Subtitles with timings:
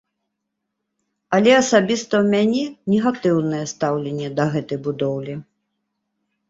[1.37, 2.63] Але асабіста ў мяне
[2.95, 5.35] негатыўнае стаўленне да гэтай будоўлі.